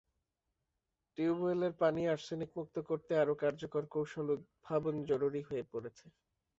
[1.17, 6.05] টিউবওয়েলের পানি আর্সেনিকমুক্ত করতে আরও কার্যকর কৌশল উদ্ভাবন জরুরি হয়ে পড়েছে।